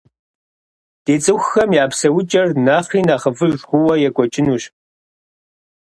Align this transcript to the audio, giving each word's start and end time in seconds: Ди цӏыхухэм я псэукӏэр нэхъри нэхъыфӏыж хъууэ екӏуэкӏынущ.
Ди 1.03 1.15
цӏыхухэм 1.23 1.69
я 1.81 1.85
псэукӏэр 1.89 2.47
нэхъри 2.65 3.01
нэхъыфӏыж 3.07 3.53
хъууэ 3.69 3.95
екӏуэкӏынущ. 4.07 4.63